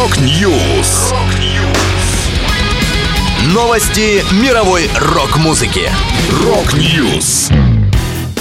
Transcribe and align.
Rock 0.00 0.50
News. 0.50 1.12
Новости 3.52 4.24
мировой 4.42 4.88
рок-музыки. 4.98 5.90
Rock 6.42 6.90
News. 6.90 7.50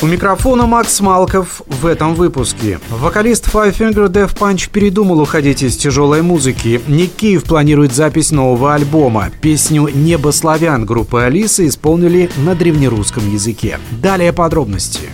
У 0.00 0.06
микрофона 0.06 0.66
Макс 0.66 1.00
Малков 1.00 1.62
в 1.66 1.86
этом 1.86 2.14
выпуске. 2.14 2.78
Вокалист 2.90 3.48
Five 3.48 3.76
Finger 3.76 4.06
Death 4.06 4.38
Punch 4.38 4.70
передумал 4.70 5.20
уходить 5.20 5.64
из 5.64 5.76
тяжелой 5.76 6.22
музыки. 6.22 6.80
Ник 6.86 7.12
Кейв 7.16 7.42
планирует 7.42 7.92
запись 7.92 8.30
нового 8.30 8.74
альбома. 8.74 9.30
Песню 9.40 9.88
«Небо 9.92 10.30
славян» 10.30 10.86
группы 10.86 11.22
Алисы 11.22 11.66
исполнили 11.66 12.30
на 12.36 12.54
древнерусском 12.54 13.28
языке. 13.32 13.80
Далее 13.90 14.32
подробности. 14.32 15.08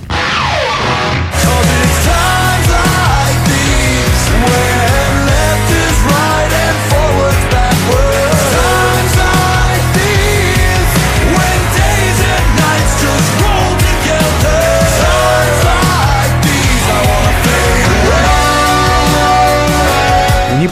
Не 1.42 1.73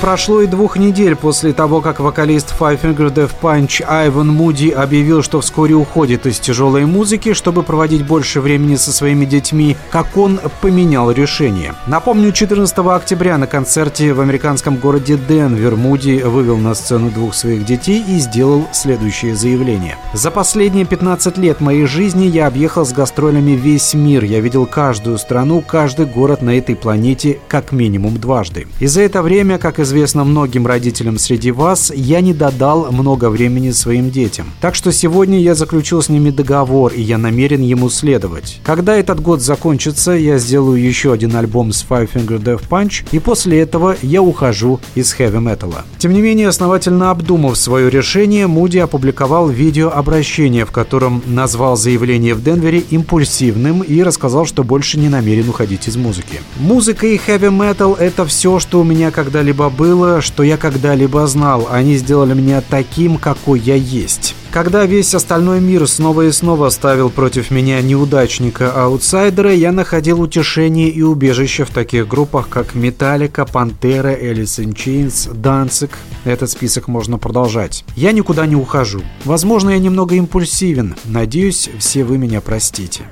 прошло 0.02 0.42
и 0.42 0.48
двух 0.48 0.77
недель 0.79 1.15
после 1.15 1.52
того, 1.52 1.80
как 1.80 2.01
вокалист 2.01 2.56
Five 2.59 2.80
Finger 2.83 3.15
Death 3.15 3.30
Punch 3.41 3.84
Айван 3.87 4.27
Муди 4.27 4.69
объявил, 4.69 5.23
что 5.23 5.41
вскоре 5.41 5.74
уходит 5.74 6.27
из 6.27 6.41
тяжелой 6.41 6.87
музыки, 6.87 7.34
чтобы 7.34 7.62
проводить 7.62 8.05
больше 8.05 8.41
времени 8.41 8.74
со 8.74 8.93
своими 8.93 9.24
детьми, 9.27 9.77
как 9.91 10.16
он 10.16 10.41
поменял 10.60 11.12
решение. 11.12 11.74
Напомню, 11.87 12.33
14 12.33 12.79
октября 12.79 13.38
на 13.38 13.46
концерте 13.46 14.12
в 14.12 14.20
американском 14.20 14.74
городе 14.74 15.16
Денвер 15.16 15.77
Муди 15.77 16.21
вывел 16.21 16.57
на 16.57 16.74
сцену 16.74 17.09
двух 17.09 17.32
своих 17.34 17.65
детей 17.65 18.02
и 18.04 18.19
сделал 18.19 18.66
следующее 18.73 19.37
заявление. 19.37 19.98
«За 20.15 20.32
последние 20.32 20.85
15 20.85 21.38
лет 21.38 21.60
моей 21.60 21.87
жизни 21.87 22.24
я 22.24 22.48
объехал 22.48 22.85
с 22.85 22.93
гастролями 22.93 23.52
весь 23.52 23.95
мир. 23.95 24.24
Я 24.24 24.41
видел 24.41 24.66
каждую 24.66 25.19
страну, 25.19 25.60
каждый 25.65 26.07
город 26.07 26.43
на 26.43 26.59
этой 26.59 26.74
планете 26.74 27.38
как 27.46 27.71
минимум 27.71 28.16
дважды. 28.16 28.66
И 28.80 28.88
за 28.88 29.02
это 29.02 29.23
время, 29.23 29.59
как 29.59 29.79
известно 29.93 30.24
многим 30.24 30.66
родителям 30.66 31.18
среди 31.18 31.51
вас, 31.51 31.93
я 31.95 32.23
не 32.23 32.32
додал 32.32 32.90
много 32.90 33.29
времени 33.29 33.73
своим 33.73 34.10
детям. 34.10 34.46
Так 34.62 34.74
что 34.74 34.90
сегодня 34.90 35.38
я 35.38 35.54
заключил 35.54 36.01
с 36.01 36.09
ними 36.09 36.30
договор, 36.30 36.95
и 36.95 37.02
я 37.02 37.18
намерен 37.18 37.60
ему 37.60 37.90
следовать. 37.90 38.59
Когда 38.65 38.96
этот 38.96 39.20
год 39.20 39.43
закончится, 39.43 40.13
я 40.13 40.38
сделаю 40.38 40.82
еще 40.82 41.13
один 41.13 41.37
альбом 41.37 41.74
с 41.74 41.85
Five 41.87 42.09
Finger 42.15 42.43
Death 42.43 42.63
Punch, 42.70 43.04
и 43.13 43.18
после 43.18 43.60
этого 43.60 43.95
я 44.01 44.23
ухожу 44.23 44.80
из 44.95 45.13
хэви 45.13 45.40
металла. 45.40 45.85
Тем 45.98 46.15
не 46.15 46.23
менее, 46.23 46.48
основательно 46.48 47.10
обдумав 47.10 47.59
свое 47.59 47.90
решение, 47.90 48.46
Муди 48.46 48.79
опубликовал 48.79 49.51
видеообращение, 49.51 50.65
в 50.65 50.70
котором 50.70 51.23
назвал 51.26 51.76
заявление 51.76 52.35
в 52.35 52.43
Денвере 52.43 52.79
импульсивным 52.79 53.82
и 53.82 54.02
рассказал, 54.02 54.46
что 54.46 54.65
больше 54.65 54.98
не 54.98 55.10
намерен 55.10 55.51
уходить 55.51 55.87
из 55.87 55.96
музыки. 55.96 56.40
Музыка 56.59 57.07
и 57.07 57.18
хэви 57.18 57.51
метал— 57.51 57.93
это 58.01 58.24
все, 58.24 58.59
что 58.59 58.80
у 58.80 58.85
меня 58.85 59.10
когда-либо 59.10 59.68
было, 59.68 59.82
что 60.21 60.43
я 60.43 60.57
когда-либо 60.57 61.27
знал. 61.27 61.69
Они 61.71 61.97
сделали 61.97 62.35
меня 62.35 62.63
таким, 62.69 63.19
какой 63.19 63.61
я 63.61 63.75
есть. 63.75 64.34
Когда 64.50 64.84
весь 64.84 65.15
остальной 65.15 65.61
мир 65.61 65.88
снова 65.88 66.22
и 66.22 66.31
снова 66.31 66.69
ставил 66.69 67.11
против 67.11 67.50
меня 67.50 67.81
неудачника-аутсайдера, 67.81 69.53
я 69.53 69.72
находил 69.72 70.21
утешение 70.21 70.88
и 70.88 71.03
убежище 71.03 71.65
в 71.65 71.71
таких 71.71 72.06
группах, 72.06 72.49
как 72.49 72.75
Металлика, 72.75 73.44
Пантера, 73.47 74.10
Элис 74.10 74.59
Chains, 74.59 75.34
Данцик. 75.34 75.99
Этот 76.25 76.50
список 76.50 76.88
можно 76.88 77.19
продолжать. 77.19 77.84
Я 77.97 78.12
никуда 78.12 78.47
не 78.47 78.56
ухожу. 78.56 79.03
Возможно, 79.25 79.71
я 79.71 79.78
немного 79.78 80.15
импульсивен. 80.15 80.97
Надеюсь, 81.05 81.71
все 81.78 82.04
вы 82.04 82.19
меня 82.19 82.41
простите. 82.41 83.04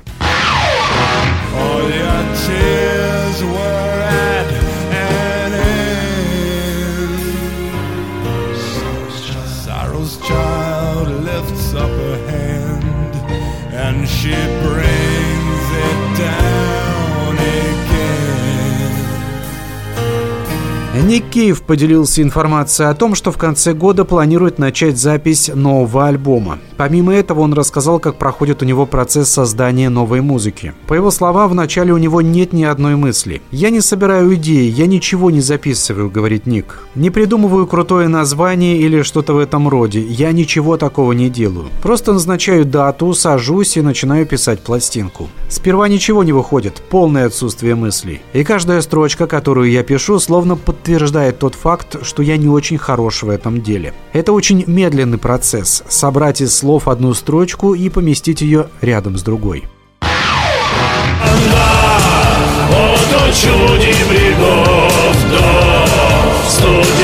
All 1.53 2.00
and 13.91 14.07
she 14.07 14.31
brings 14.31 14.90
Ник 20.93 21.29
Кейв 21.29 21.61
поделился 21.61 22.21
информацией 22.21 22.89
о 22.89 22.93
том, 22.93 23.15
что 23.15 23.31
в 23.31 23.37
конце 23.37 23.73
года 23.73 24.03
планирует 24.03 24.59
начать 24.59 24.97
запись 24.97 25.49
нового 25.53 26.07
альбома. 26.07 26.59
Помимо 26.75 27.13
этого, 27.13 27.39
он 27.39 27.53
рассказал, 27.53 27.97
как 27.99 28.17
проходит 28.17 28.61
у 28.61 28.65
него 28.65 28.85
процесс 28.85 29.29
создания 29.29 29.87
новой 29.87 30.19
музыки. 30.19 30.73
По 30.87 30.93
его 30.93 31.09
словам, 31.09 31.51
вначале 31.51 31.93
у 31.93 31.97
него 31.97 32.21
нет 32.21 32.51
ни 32.51 32.65
одной 32.65 32.97
мысли. 32.97 33.41
«Я 33.51 33.69
не 33.69 33.79
собираю 33.79 34.35
идеи, 34.35 34.69
я 34.69 34.85
ничего 34.85 35.31
не 35.31 35.39
записываю»,— 35.39 36.09
говорит 36.11 36.45
Ник. 36.45 36.83
«Не 36.95 37.09
придумываю 37.09 37.67
крутое 37.67 38.09
название 38.09 38.77
или 38.77 39.01
что-то 39.01 39.33
в 39.33 39.37
этом 39.37 39.69
роде. 39.69 40.01
Я 40.01 40.33
ничего 40.33 40.75
такого 40.75 41.13
не 41.13 41.29
делаю. 41.29 41.67
Просто 41.81 42.11
назначаю 42.11 42.65
дату, 42.65 43.13
сажусь 43.13 43.77
и 43.77 43.81
начинаю 43.81 44.25
писать 44.25 44.59
пластинку. 44.59 45.29
Сперва 45.47 45.87
ничего 45.87 46.23
не 46.25 46.33
выходит, 46.33 46.81
полное 46.89 47.27
отсутствие 47.27 47.75
мыслей. 47.75 48.21
И 48.33 48.43
каждая 48.43 48.81
строчка, 48.81 49.25
которую 49.25 49.71
я 49.71 49.83
пишу, 49.83 50.19
словно 50.19 50.57
подтверждает 50.81 51.37
тот 51.37 51.53
факт, 51.53 52.03
что 52.03 52.23
я 52.23 52.37
не 52.37 52.47
очень 52.47 52.79
хорош 52.79 53.21
в 53.21 53.29
этом 53.29 53.61
деле. 53.61 53.93
Это 54.13 54.33
очень 54.33 54.63
медленный 54.65 55.19
процесс. 55.19 55.83
Собрать 55.87 56.41
из 56.41 56.57
слов 56.57 56.87
одну 56.87 57.13
строчку 57.13 57.75
и 57.75 57.87
поместить 57.89 58.41
ее 58.41 58.67
рядом 58.81 59.15
с 59.15 59.21
другой. 59.21 59.65
брігов 64.09 65.15
до 65.29 66.49
студеной 66.49 67.00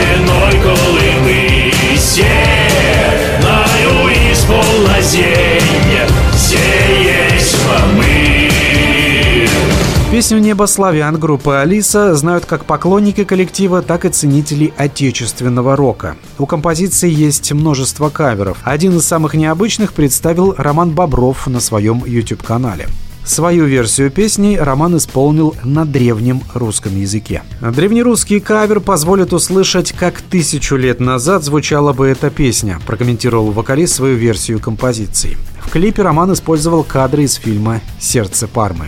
Песню 10.17 10.39
«Небо 10.39 10.65
славян» 10.65 11.15
группы 11.19 11.53
«Алиса» 11.57 12.15
знают 12.15 12.47
как 12.47 12.65
поклонники 12.65 13.23
коллектива, 13.23 13.83
так 13.83 14.03
и 14.03 14.09
ценители 14.09 14.73
отечественного 14.75 15.75
рока. 15.75 16.17
У 16.39 16.47
композиции 16.47 17.07
есть 17.07 17.51
множество 17.51 18.09
каверов. 18.09 18.57
Один 18.63 18.97
из 18.97 19.05
самых 19.05 19.35
необычных 19.35 19.93
представил 19.93 20.55
Роман 20.57 20.89
Бобров 20.89 21.45
на 21.45 21.59
своем 21.59 22.03
YouTube-канале. 22.03 22.87
Свою 23.25 23.65
версию 23.65 24.09
песни 24.09 24.55
Роман 24.55 24.97
исполнил 24.97 25.53
на 25.63 25.85
древнем 25.85 26.41
русском 26.55 26.99
языке. 26.99 27.43
Древнерусский 27.61 28.39
кавер 28.39 28.79
позволит 28.79 29.33
услышать, 29.33 29.91
как 29.91 30.23
тысячу 30.23 30.77
лет 30.77 30.99
назад 30.99 31.43
звучала 31.43 31.93
бы 31.93 32.07
эта 32.07 32.31
песня, 32.31 32.79
прокомментировал 32.87 33.51
вокалист 33.51 33.93
свою 33.93 34.17
версию 34.17 34.59
композиции. 34.61 35.37
В 35.61 35.69
клипе 35.69 36.01
Роман 36.01 36.33
использовал 36.33 36.83
кадры 36.83 37.25
из 37.25 37.35
фильма 37.35 37.81
«Сердце 37.99 38.47
Пармы». 38.47 38.87